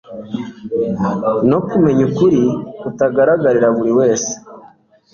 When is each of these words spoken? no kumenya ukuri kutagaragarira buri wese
no 1.49 1.59
kumenya 1.67 2.01
ukuri 2.09 2.41
kutagaragarira 2.79 3.67
buri 3.75 3.91
wese 3.99 4.31